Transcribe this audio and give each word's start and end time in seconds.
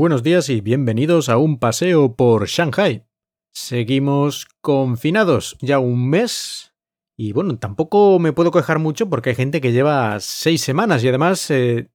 buenos 0.00 0.22
días 0.22 0.48
y 0.48 0.62
bienvenidos 0.62 1.28
a 1.28 1.36
un 1.36 1.58
paseo 1.58 2.16
por 2.16 2.46
Shanghai. 2.46 3.04
Seguimos 3.52 4.46
confinados 4.62 5.58
ya 5.60 5.78
un 5.78 6.08
mes 6.08 6.72
y 7.18 7.34
bueno, 7.34 7.58
tampoco 7.58 8.18
me 8.18 8.32
puedo 8.32 8.50
quejar 8.50 8.78
mucho 8.78 9.10
porque 9.10 9.28
hay 9.28 9.36
gente 9.36 9.60
que 9.60 9.72
lleva 9.72 10.18
seis 10.20 10.62
semanas 10.62 11.04
y 11.04 11.08
además 11.08 11.50
eh, 11.50 11.90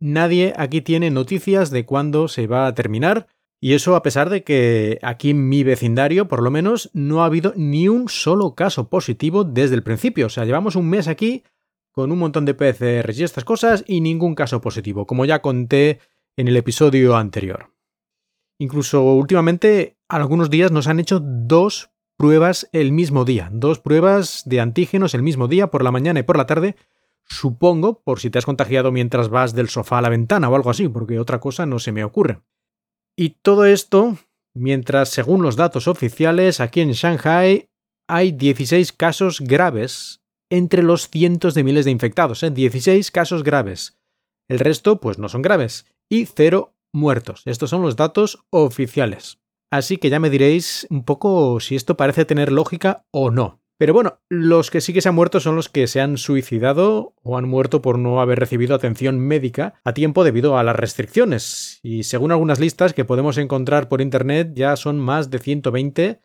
nadie 0.00 0.54
aquí 0.56 0.80
tiene 0.80 1.10
noticias 1.10 1.70
de 1.70 1.84
cuándo 1.84 2.26
se 2.26 2.46
va 2.46 2.66
a 2.66 2.74
terminar. 2.74 3.26
Y 3.60 3.74
eso 3.74 3.96
a 3.96 4.02
pesar 4.02 4.30
de 4.30 4.44
que 4.44 4.98
aquí 5.02 5.28
en 5.28 5.50
mi 5.50 5.62
vecindario, 5.62 6.28
por 6.28 6.42
lo 6.42 6.50
menos, 6.50 6.88
no 6.94 7.22
ha 7.22 7.26
habido 7.26 7.52
ni 7.54 7.86
un 7.86 8.08
solo 8.08 8.54
caso 8.54 8.88
positivo 8.88 9.44
desde 9.44 9.74
el 9.74 9.82
principio. 9.82 10.24
O 10.24 10.30
sea, 10.30 10.46
llevamos 10.46 10.74
un 10.74 10.88
mes 10.88 11.06
aquí 11.06 11.44
con 11.92 12.12
un 12.12 12.18
montón 12.18 12.46
de 12.46 12.54
PCRs 12.54 13.18
y 13.18 13.24
estas 13.24 13.44
cosas 13.44 13.84
y 13.86 14.00
ningún 14.00 14.34
caso 14.34 14.62
positivo, 14.62 15.06
como 15.06 15.26
ya 15.26 15.42
conté 15.42 16.00
en 16.36 16.48
el 16.48 16.56
episodio 16.56 17.16
anterior. 17.16 17.72
Incluso 18.58 19.02
últimamente, 19.02 19.98
algunos 20.08 20.50
días 20.50 20.72
nos 20.72 20.86
han 20.86 21.00
hecho 21.00 21.20
dos 21.20 21.90
pruebas 22.16 22.68
el 22.72 22.92
mismo 22.92 23.24
día, 23.24 23.50
dos 23.52 23.80
pruebas 23.80 24.42
de 24.46 24.60
antígenos 24.60 25.14
el 25.14 25.22
mismo 25.22 25.48
día, 25.48 25.68
por 25.68 25.82
la 25.82 25.90
mañana 25.90 26.20
y 26.20 26.22
por 26.22 26.36
la 26.36 26.46
tarde, 26.46 26.76
supongo, 27.26 28.02
por 28.02 28.20
si 28.20 28.30
te 28.30 28.38
has 28.38 28.44
contagiado 28.46 28.92
mientras 28.92 29.28
vas 29.28 29.54
del 29.54 29.68
sofá 29.68 29.98
a 29.98 30.02
la 30.02 30.08
ventana 30.08 30.48
o 30.48 30.54
algo 30.54 30.70
así, 30.70 30.88
porque 30.88 31.18
otra 31.18 31.40
cosa 31.40 31.66
no 31.66 31.78
se 31.78 31.92
me 31.92 32.04
ocurre. 32.04 32.40
Y 33.16 33.30
todo 33.42 33.64
esto 33.64 34.16
mientras, 34.54 35.08
según 35.08 35.42
los 35.42 35.56
datos 35.56 35.88
oficiales, 35.88 36.60
aquí 36.60 36.80
en 36.80 36.92
Shanghai 36.92 37.70
hay 38.08 38.32
16 38.32 38.92
casos 38.92 39.40
graves 39.40 40.22
entre 40.50 40.82
los 40.82 41.08
cientos 41.08 41.54
de 41.54 41.64
miles 41.64 41.84
de 41.84 41.90
infectados, 41.90 42.42
¿eh? 42.42 42.50
16 42.50 43.10
casos 43.10 43.42
graves. 43.42 43.98
El 44.48 44.58
resto, 44.58 45.00
pues 45.00 45.18
no 45.18 45.28
son 45.28 45.40
graves. 45.40 45.86
Y 46.12 46.26
cero 46.26 46.74
muertos. 46.92 47.40
Estos 47.46 47.70
son 47.70 47.80
los 47.80 47.96
datos 47.96 48.44
oficiales. 48.50 49.38
Así 49.70 49.96
que 49.96 50.10
ya 50.10 50.20
me 50.20 50.28
diréis 50.28 50.86
un 50.90 51.04
poco 51.04 51.58
si 51.58 51.74
esto 51.74 51.96
parece 51.96 52.26
tener 52.26 52.52
lógica 52.52 53.06
o 53.10 53.30
no. 53.30 53.62
Pero 53.78 53.94
bueno, 53.94 54.20
los 54.28 54.70
que 54.70 54.82
sí 54.82 54.92
que 54.92 55.00
se 55.00 55.08
han 55.08 55.14
muerto 55.14 55.40
son 55.40 55.56
los 55.56 55.70
que 55.70 55.86
se 55.86 56.02
han 56.02 56.18
suicidado 56.18 57.14
o 57.22 57.38
han 57.38 57.48
muerto 57.48 57.80
por 57.80 57.98
no 57.98 58.20
haber 58.20 58.38
recibido 58.38 58.74
atención 58.74 59.20
médica 59.20 59.80
a 59.84 59.94
tiempo 59.94 60.22
debido 60.22 60.58
a 60.58 60.62
las 60.62 60.76
restricciones. 60.76 61.80
Y 61.82 62.02
según 62.02 62.30
algunas 62.30 62.60
listas 62.60 62.92
que 62.92 63.06
podemos 63.06 63.38
encontrar 63.38 63.88
por 63.88 64.02
internet, 64.02 64.52
ya 64.54 64.76
son 64.76 64.98
más 64.98 65.30
de 65.30 65.38
120 65.38 66.20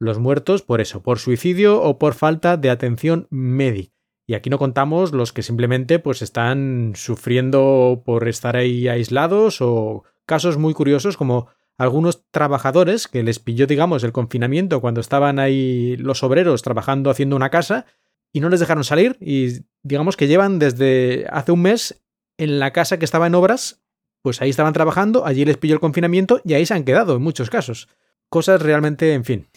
los 0.00 0.18
muertos 0.18 0.62
por 0.62 0.80
eso, 0.80 1.04
por 1.04 1.20
suicidio 1.20 1.80
o 1.80 1.96
por 2.00 2.14
falta 2.14 2.56
de 2.56 2.70
atención 2.70 3.28
médica. 3.30 3.97
Y 4.28 4.34
aquí 4.34 4.50
no 4.50 4.58
contamos 4.58 5.12
los 5.12 5.32
que 5.32 5.42
simplemente 5.42 5.98
pues 5.98 6.20
están 6.20 6.92
sufriendo 6.94 8.02
por 8.04 8.28
estar 8.28 8.56
ahí 8.56 8.86
aislados 8.86 9.62
o 9.62 10.04
casos 10.26 10.58
muy 10.58 10.74
curiosos 10.74 11.16
como 11.16 11.48
algunos 11.78 12.24
trabajadores 12.30 13.08
que 13.08 13.22
les 13.22 13.38
pilló 13.38 13.66
digamos 13.66 14.04
el 14.04 14.12
confinamiento 14.12 14.82
cuando 14.82 15.00
estaban 15.00 15.38
ahí 15.38 15.96
los 15.96 16.22
obreros 16.22 16.60
trabajando 16.60 17.08
haciendo 17.08 17.36
una 17.36 17.48
casa 17.48 17.86
y 18.30 18.40
no 18.40 18.50
les 18.50 18.60
dejaron 18.60 18.84
salir 18.84 19.16
y 19.18 19.64
digamos 19.82 20.18
que 20.18 20.28
llevan 20.28 20.58
desde 20.58 21.26
hace 21.30 21.52
un 21.52 21.62
mes 21.62 22.02
en 22.36 22.58
la 22.58 22.72
casa 22.74 22.98
que 22.98 23.06
estaba 23.06 23.28
en 23.28 23.34
obras, 23.34 23.82
pues 24.20 24.42
ahí 24.42 24.50
estaban 24.50 24.74
trabajando, 24.74 25.24
allí 25.24 25.46
les 25.46 25.56
pilló 25.56 25.72
el 25.72 25.80
confinamiento 25.80 26.42
y 26.44 26.52
ahí 26.52 26.66
se 26.66 26.74
han 26.74 26.84
quedado 26.84 27.16
en 27.16 27.22
muchos 27.22 27.48
casos. 27.48 27.88
Cosas 28.28 28.60
realmente, 28.60 29.14
en 29.14 29.24
fin, 29.24 29.48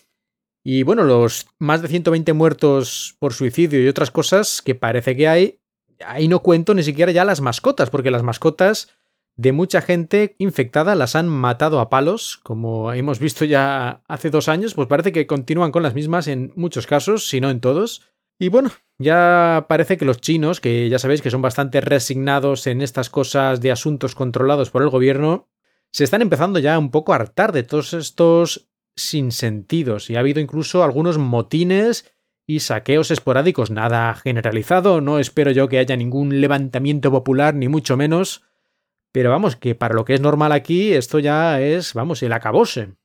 y 0.63 0.83
bueno, 0.83 1.03
los 1.03 1.47
más 1.59 1.81
de 1.81 1.87
120 1.87 2.33
muertos 2.33 3.15
por 3.19 3.33
suicidio 3.33 3.83
y 3.83 3.87
otras 3.87 4.11
cosas 4.11 4.61
que 4.61 4.75
parece 4.75 5.15
que 5.15 5.27
hay, 5.27 5.59
ahí 6.05 6.27
no 6.27 6.41
cuento 6.41 6.73
ni 6.73 6.83
siquiera 6.83 7.11
ya 7.11 7.25
las 7.25 7.41
mascotas, 7.41 7.89
porque 7.89 8.11
las 8.11 8.23
mascotas 8.23 8.89
de 9.35 9.53
mucha 9.53 9.81
gente 9.81 10.35
infectada 10.37 10.93
las 10.93 11.15
han 11.15 11.27
matado 11.27 11.79
a 11.79 11.89
palos, 11.89 12.39
como 12.43 12.93
hemos 12.93 13.19
visto 13.19 13.45
ya 13.45 14.03
hace 14.07 14.29
dos 14.29 14.49
años, 14.49 14.73
pues 14.75 14.87
parece 14.87 15.11
que 15.11 15.25
continúan 15.25 15.71
con 15.71 15.83
las 15.83 15.95
mismas 15.95 16.27
en 16.27 16.53
muchos 16.55 16.85
casos, 16.85 17.27
si 17.27 17.41
no 17.41 17.49
en 17.49 17.59
todos. 17.59 18.03
Y 18.37 18.49
bueno, 18.49 18.71
ya 18.99 19.65
parece 19.67 19.97
que 19.97 20.05
los 20.05 20.19
chinos, 20.21 20.59
que 20.59 20.89
ya 20.89 20.99
sabéis 20.99 21.21
que 21.21 21.31
son 21.31 21.41
bastante 21.41 21.81
resignados 21.81 22.67
en 22.67 22.81
estas 22.81 23.09
cosas 23.09 23.61
de 23.61 23.71
asuntos 23.71 24.15
controlados 24.15 24.69
por 24.69 24.83
el 24.83 24.89
gobierno, 24.89 25.47
se 25.91 26.03
están 26.03 26.21
empezando 26.21 26.59
ya 26.59 26.77
un 26.77 26.91
poco 26.91 27.13
a 27.13 27.17
hartar 27.17 27.51
de 27.51 27.63
todos 27.63 27.93
estos 27.93 28.70
sin 28.95 29.31
sentidos 29.31 30.09
y 30.09 30.15
ha 30.15 30.19
habido 30.19 30.39
incluso 30.39 30.83
algunos 30.83 31.17
motines 31.17 32.13
y 32.47 32.59
saqueos 32.59 33.11
esporádicos, 33.11 33.71
nada 33.71 34.13
generalizado, 34.15 35.01
no 35.01 35.19
espero 35.19 35.51
yo 35.51 35.69
que 35.69 35.79
haya 35.79 35.95
ningún 35.95 36.41
levantamiento 36.41 37.11
popular 37.11 37.55
ni 37.55 37.67
mucho 37.67 37.97
menos, 37.97 38.43
pero 39.11 39.29
vamos, 39.29 39.55
que 39.55 39.75
para 39.75 39.95
lo 39.95 40.05
que 40.05 40.15
es 40.15 40.21
normal 40.21 40.51
aquí 40.51 40.93
esto 40.93 41.19
ya 41.19 41.61
es, 41.61 41.93
vamos, 41.93 42.23
el 42.23 42.33
acabose. 42.33 42.95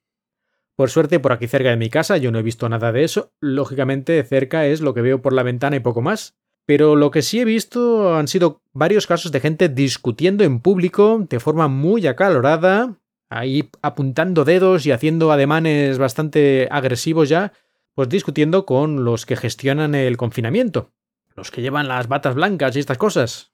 Por 0.75 0.91
suerte, 0.91 1.21
por 1.21 1.33
aquí 1.33 1.47
cerca 1.47 1.71
de 1.71 1.77
mi 1.77 1.89
casa 1.89 2.17
yo 2.17 2.31
no 2.31 2.39
he 2.39 2.43
visto 2.43 2.69
nada 2.69 2.93
de 2.93 3.05
eso, 3.05 3.33
lógicamente 3.41 4.23
cerca 4.25 4.67
es 4.67 4.81
lo 4.81 4.95
que 4.95 5.03
veo 5.03 5.23
por 5.23 5.33
la 5.33 5.43
ventana 5.43 5.77
y 5.77 5.81
poco 5.81 6.03
más. 6.03 6.37
Pero 6.67 6.97
lo 6.97 7.13
que 7.13 7.23
sí 7.23 7.41
he 7.41 7.45
visto 7.45 8.17
han 8.17 8.27
sido 8.27 8.61
varios 8.73 9.07
casos 9.07 9.31
de 9.31 9.41
gente 9.41 9.69
discutiendo 9.69 10.43
en 10.43 10.61
público 10.61 11.25
de 11.31 11.39
forma 11.39 11.69
muy 11.69 12.09
acalorada, 12.09 12.99
ahí 13.29 13.71
apuntando 13.83 14.45
dedos 14.45 14.87
y 14.87 14.93
haciendo 14.93 15.33
ademanes 15.33 15.99
bastante 15.99 16.69
agresivos 16.71 17.29
ya, 17.29 17.53
pues 17.95 18.09
discutiendo 18.09 18.67
con 18.67 19.05
los 19.05 19.27
que 19.27 19.37
gestionan 19.37 19.95
el 19.95 20.17
confinamiento, 20.17 20.93
los 21.35 21.51
que 21.51 21.63
llevan 21.63 21.89
las 21.89 22.09
batas 22.09 22.35
blancas 22.35 22.77
y 22.77 22.81
estas 22.81 22.99
cosas. 22.99 23.53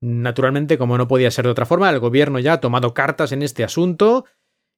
Naturalmente, 0.00 0.78
como 0.78 0.98
no 0.98 1.08
podía 1.08 1.30
ser 1.30 1.46
de 1.46 1.50
otra 1.50 1.66
forma, 1.66 1.90
el 1.90 1.98
gobierno 1.98 2.38
ya 2.38 2.54
ha 2.54 2.60
tomado 2.60 2.94
cartas 2.94 3.32
en 3.32 3.42
este 3.42 3.64
asunto 3.64 4.24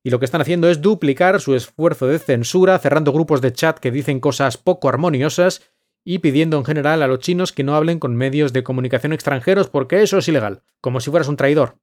y 0.05 0.11
lo 0.11 0.19
que 0.19 0.25
están 0.25 0.41
haciendo 0.41 0.69
es 0.71 0.81
duplicar 0.81 1.41
su 1.41 1.55
esfuerzo 1.55 2.07
de 2.07 2.19
censura, 2.19 2.79
cerrando 2.79 3.13
grupos 3.13 3.41
de 3.41 3.53
chat 3.53 3.79
que 3.79 3.91
dicen 3.91 4.21
cosas 4.21 4.57
poco 4.57 4.89
armoniosas 4.89 5.63
y 6.05 6.21
pidiendo 6.21 6.57
en 6.57 6.65
general 6.65 7.03
a 7.03 7.09
los 7.09 7.19
chinos 7.19 7.53
que 7.53 7.65
no 7.65 7.75
hablen 7.75 7.99
con 7.99 8.15
medios 8.15 8.53
de 8.53 8.63
comunicación 8.63 9.13
extranjeros 9.13 9.69
porque 9.69 10.03
eso 10.03 10.19
es 10.19 10.29
ilegal, 10.29 10.63
como 10.81 11.01
si 11.01 11.11
fueras 11.11 11.29
un 11.29 11.37
traidor 11.37 11.79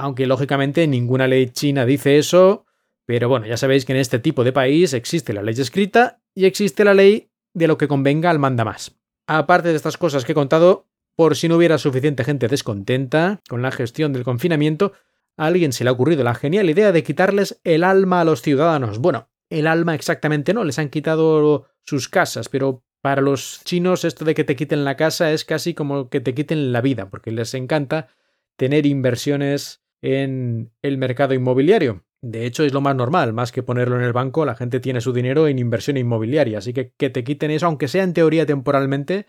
aunque 0.00 0.26
lógicamente 0.26 0.86
ninguna 0.86 1.26
ley 1.26 1.50
china 1.50 1.84
dice 1.84 2.18
eso, 2.18 2.64
pero 3.04 3.28
bueno, 3.28 3.46
ya 3.46 3.56
sabéis 3.56 3.84
que 3.84 3.92
en 3.92 3.98
este 3.98 4.18
tipo 4.18 4.44
de 4.44 4.52
país 4.52 4.94
existe 4.94 5.32
la 5.32 5.42
ley 5.42 5.54
escrita 5.58 6.20
y 6.34 6.46
existe 6.46 6.84
la 6.84 6.94
ley 6.94 7.30
de 7.52 7.68
lo 7.68 7.76
que 7.76 7.88
convenga 7.88 8.30
al 8.30 8.38
manda 8.38 8.64
más. 8.64 8.96
Aparte 9.26 9.68
de 9.68 9.76
estas 9.76 9.98
cosas 9.98 10.24
que 10.24 10.32
he 10.32 10.34
contado, 10.34 10.86
por 11.16 11.36
si 11.36 11.48
no 11.48 11.56
hubiera 11.56 11.76
suficiente 11.76 12.24
gente 12.24 12.48
descontenta 12.48 13.40
con 13.48 13.60
la 13.60 13.70
gestión 13.70 14.12
del 14.12 14.24
confinamiento, 14.24 14.92
a 15.36 15.46
alguien 15.46 15.72
se 15.72 15.84
le 15.84 15.90
ha 15.90 15.92
ocurrido 15.92 16.24
la 16.24 16.34
genial 16.34 16.70
idea 16.70 16.92
de 16.92 17.02
quitarles 17.02 17.60
el 17.64 17.84
alma 17.84 18.22
a 18.22 18.24
los 18.24 18.42
ciudadanos. 18.42 19.00
Bueno, 19.00 19.28
el 19.50 19.66
alma 19.66 19.94
exactamente 19.94 20.54
no, 20.54 20.64
les 20.64 20.78
han 20.78 20.88
quitado 20.88 21.66
sus 21.84 22.08
casas, 22.08 22.48
pero 22.48 22.84
para 23.02 23.20
los 23.20 23.60
chinos 23.64 24.04
esto 24.04 24.24
de 24.24 24.34
que 24.34 24.44
te 24.44 24.56
quiten 24.56 24.84
la 24.84 24.96
casa 24.96 25.30
es 25.32 25.44
casi 25.44 25.74
como 25.74 26.08
que 26.08 26.20
te 26.20 26.34
quiten 26.34 26.72
la 26.72 26.80
vida, 26.80 27.10
porque 27.10 27.32
les 27.32 27.52
encanta 27.54 28.08
tener 28.56 28.86
inversiones 28.86 29.80
en 30.02 30.72
el 30.82 30.98
mercado 30.98 31.34
inmobiliario. 31.34 32.04
De 32.22 32.44
hecho, 32.44 32.64
es 32.64 32.74
lo 32.74 32.82
más 32.82 32.94
normal, 32.94 33.32
más 33.32 33.50
que 33.50 33.62
ponerlo 33.62 33.96
en 33.96 34.02
el 34.02 34.12
banco, 34.12 34.44
la 34.44 34.54
gente 34.54 34.78
tiene 34.80 35.00
su 35.00 35.12
dinero 35.12 35.48
en 35.48 35.58
inversión 35.58 35.96
inmobiliaria, 35.96 36.58
así 36.58 36.74
que 36.74 36.92
que 36.92 37.08
te 37.08 37.24
quiten 37.24 37.50
eso, 37.50 37.66
aunque 37.66 37.88
sea 37.88 38.02
en 38.04 38.12
teoría 38.12 38.44
temporalmente, 38.44 39.26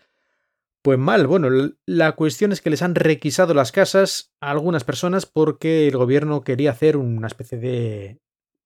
pues 0.82 0.98
mal. 0.98 1.26
Bueno, 1.26 1.48
la 1.86 2.12
cuestión 2.12 2.52
es 2.52 2.60
que 2.60 2.70
les 2.70 2.82
han 2.82 2.94
requisado 2.94 3.54
las 3.54 3.72
casas 3.72 4.34
a 4.40 4.50
algunas 4.50 4.84
personas 4.84 5.24
porque 5.24 5.88
el 5.88 5.96
gobierno 5.96 6.42
quería 6.42 6.72
hacer 6.72 6.98
una 6.98 7.28
especie 7.28 7.58
de 7.58 8.20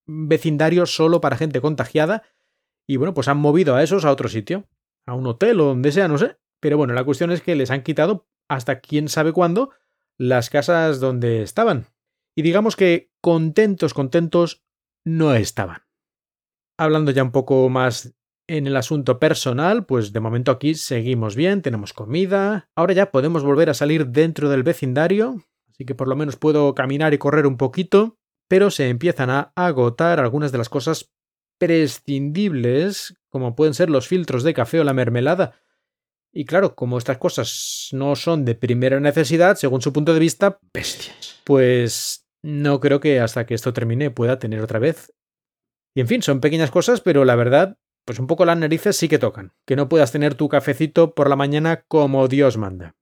vecindario 0.07 0.87
solo 0.87 1.21
para 1.21 1.37
gente 1.37 1.61
contagiada 1.61 2.25
y 2.89 2.97
bueno, 2.97 3.15
pues 3.15 3.29
han 3.29 3.39
movido 3.39 3.75
a 3.77 3.83
esos 3.83 4.05
a 4.05 4.13
otro 4.13 4.29
sitio, 4.29 4.69
a 5.07 5.15
un 5.15 5.27
hotel 5.27 5.61
o 5.61 5.67
donde 5.67 5.93
sea, 5.93 6.09
no 6.09 6.19
sé. 6.19 6.37
Pero 6.61 6.77
bueno, 6.79 6.95
la 6.95 7.05
cuestión 7.05 7.31
es 7.31 7.43
que 7.43 7.55
les 7.55 7.71
han 7.71 7.83
quitado 7.83 8.27
hasta 8.49 8.81
quién 8.81 9.09
sabe 9.09 9.33
cuándo 9.33 9.71
las 10.19 10.51
casas 10.51 11.01
donde 11.01 11.43
estaban 11.43 11.87
y 12.37 12.43
digamos 12.43 12.77
que 12.77 13.11
contentos, 13.21 13.95
contentos 13.95 14.63
no 15.05 15.35
estaban. 15.35 15.83
Hablando 16.79 17.11
ya 17.11 17.23
un 17.23 17.33
poco 17.33 17.69
más 17.71 18.15
en 18.47 18.67
el 18.67 18.77
asunto 18.77 19.19
personal, 19.19 19.87
pues 19.87 20.13
de 20.13 20.21
momento 20.21 20.53
aquí 20.53 20.75
seguimos 20.75 21.35
bien, 21.35 21.63
tenemos 21.63 21.93
comida, 21.93 22.69
ahora 22.77 22.93
ya 22.93 23.11
podemos 23.11 23.43
volver 23.43 23.71
a 23.71 23.75
salir 23.75 24.09
dentro 24.09 24.51
del 24.51 24.63
vecindario, 24.63 25.43
así 25.71 25.85
que 25.85 25.95
por 25.95 26.07
lo 26.09 26.15
menos 26.15 26.37
puedo 26.37 26.75
caminar 26.75 27.15
y 27.15 27.19
correr 27.19 27.47
un 27.47 27.57
poquito, 27.57 28.19
pero 28.49 28.71
se 28.71 28.89
empiezan 28.89 29.31
a 29.31 29.53
agotar 29.57 30.21
algunas 30.21 30.53
de 30.53 30.59
las 30.59 30.69
cosas 30.69 31.11
prescindibles, 31.59 33.17
como 33.31 33.57
pueden 33.57 33.75
ser 33.75 33.89
los 33.89 34.07
filtros 34.07 34.43
de 34.45 34.55
café 34.55 34.79
o 34.81 34.85
la 34.85 34.93
mermelada. 34.93 35.59
Y 36.33 36.45
claro, 36.45 36.75
como 36.75 36.99
estas 36.99 37.17
cosas 37.17 37.89
no 37.93 38.15
son 38.15 38.45
de 38.45 38.55
primera 38.55 39.01
necesidad, 39.01 39.57
según 39.57 39.81
su 39.81 39.93
punto 39.93 40.13
de 40.13 40.21
vista, 40.21 40.61
bestias. 40.73 41.41
Pues 41.45 42.26
no 42.47 42.79
creo 42.79 43.01
que 43.01 43.19
hasta 43.19 43.45
que 43.45 43.55
esto 43.55 43.73
termine 43.73 44.11
pueda 44.11 44.39
tener 44.39 44.61
otra 44.61 44.79
vez. 44.79 45.13
Y 45.97 46.01
en 46.01 46.07
fin, 46.07 46.23
son 46.23 46.41
pequeñas 46.41 46.71
cosas, 46.71 47.01
pero 47.01 47.25
la 47.25 47.35
verdad, 47.35 47.77
pues 48.05 48.21
un 48.21 48.29
poco 48.29 48.45
las 48.45 48.57
narices 48.57 48.97
sí 48.97 49.09
que 49.09 49.19
tocan. 49.19 49.53
Que 49.67 49.75
no 49.75 49.89
puedas 49.89 50.13
tener 50.13 50.35
tu 50.37 50.49
cafecito 50.49 51.15
por 51.15 51.29
la 51.29 51.35
mañana 51.35 51.85
como 51.89 52.29
Dios 52.29 52.57
manda. 52.57 52.95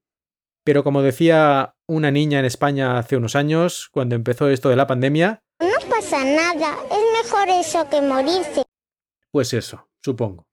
Pero 0.63 0.83
como 0.83 1.03
decía 1.03 1.75
una 1.87 2.09
niña 2.09 2.39
en 2.39 2.45
España 2.45 2.97
hace 2.97 3.17
unos 3.17 3.35
años, 3.35 3.87
cuando 3.91 4.15
empezó 4.15 4.49
esto 4.49 4.69
de 4.69 4.77
la 4.77 4.87
pandemia, 4.87 5.43
pasa 5.89 6.25
nada, 6.25 6.75
es 6.91 7.23
mejor 7.23 7.47
eso 7.49 7.87
que 7.89 8.01
morirse. 8.01 8.63
Pues 9.31 9.53
eso, 9.53 9.87
supongo. 10.03 10.47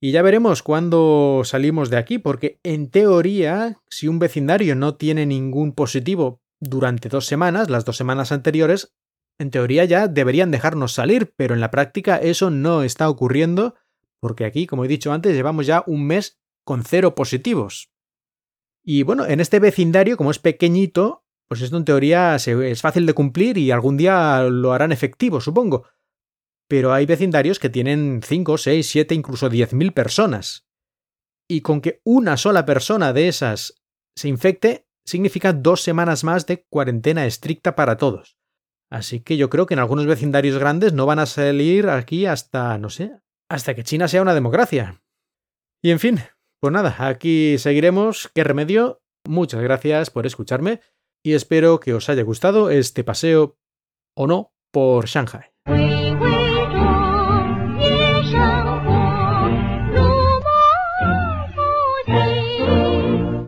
Y 0.00 0.12
ya 0.12 0.22
veremos 0.22 0.62
cuándo 0.62 1.42
salimos 1.44 1.90
de 1.90 1.96
aquí, 1.98 2.18
porque 2.18 2.58
en 2.62 2.90
teoría, 2.90 3.80
si 3.88 4.08
un 4.08 4.18
vecindario 4.18 4.74
no 4.76 4.96
tiene 4.96 5.26
ningún 5.26 5.72
positivo 5.72 6.40
durante 6.68 7.08
dos 7.08 7.26
semanas, 7.26 7.70
las 7.70 7.84
dos 7.84 7.96
semanas 7.96 8.32
anteriores, 8.32 8.94
en 9.38 9.50
teoría 9.50 9.84
ya 9.84 10.08
deberían 10.08 10.50
dejarnos 10.50 10.92
salir, 10.92 11.32
pero 11.36 11.54
en 11.54 11.60
la 11.60 11.70
práctica 11.70 12.16
eso 12.16 12.50
no 12.50 12.82
está 12.82 13.08
ocurriendo, 13.08 13.74
porque 14.20 14.44
aquí, 14.44 14.66
como 14.66 14.84
he 14.84 14.88
dicho 14.88 15.12
antes, 15.12 15.34
llevamos 15.34 15.66
ya 15.66 15.84
un 15.86 16.06
mes 16.06 16.40
con 16.64 16.82
cero 16.84 17.14
positivos. 17.14 17.90
Y 18.82 19.02
bueno, 19.02 19.26
en 19.26 19.40
este 19.40 19.60
vecindario, 19.60 20.16
como 20.16 20.30
es 20.30 20.38
pequeñito, 20.38 21.24
pues 21.48 21.62
esto 21.62 21.76
en 21.76 21.84
teoría 21.84 22.36
es 22.36 22.80
fácil 22.80 23.06
de 23.06 23.14
cumplir 23.14 23.58
y 23.58 23.70
algún 23.70 23.96
día 23.96 24.42
lo 24.44 24.72
harán 24.72 24.92
efectivo, 24.92 25.40
supongo. 25.40 25.86
Pero 26.68 26.92
hay 26.92 27.06
vecindarios 27.06 27.58
que 27.58 27.70
tienen 27.70 28.20
5, 28.24 28.58
6, 28.58 28.88
7, 28.88 29.14
incluso 29.14 29.50
10.000 29.50 29.92
personas. 29.92 30.66
Y 31.48 31.60
con 31.60 31.80
que 31.80 32.00
una 32.04 32.36
sola 32.36 32.64
persona 32.64 33.12
de 33.12 33.28
esas 33.28 33.82
se 34.16 34.28
infecte, 34.28 34.83
significa 35.04 35.52
dos 35.52 35.82
semanas 35.82 36.24
más 36.24 36.46
de 36.46 36.64
cuarentena 36.70 37.26
estricta 37.26 37.74
para 37.74 37.96
todos. 37.96 38.36
Así 38.90 39.20
que 39.20 39.36
yo 39.36 39.50
creo 39.50 39.66
que 39.66 39.74
en 39.74 39.80
algunos 39.80 40.06
vecindarios 40.06 40.58
grandes 40.58 40.92
no 40.92 41.06
van 41.06 41.18
a 41.18 41.26
salir 41.26 41.88
aquí 41.88 42.26
hasta, 42.26 42.78
no 42.78 42.90
sé, 42.90 43.12
hasta 43.50 43.74
que 43.74 43.82
China 43.82 44.08
sea 44.08 44.22
una 44.22 44.34
democracia. 44.34 45.02
Y 45.82 45.90
en 45.90 45.98
fin, 45.98 46.20
pues 46.60 46.72
nada, 46.72 46.96
aquí 46.98 47.58
seguiremos. 47.58 48.30
¿Qué 48.34 48.44
remedio? 48.44 49.02
Muchas 49.26 49.62
gracias 49.62 50.10
por 50.10 50.26
escucharme 50.26 50.80
y 51.24 51.32
espero 51.32 51.80
que 51.80 51.94
os 51.94 52.08
haya 52.08 52.22
gustado 52.22 52.70
este 52.70 53.04
paseo 53.04 53.58
o 54.16 54.26
no 54.26 54.52
por 54.70 55.06
Shanghai. 55.06 56.03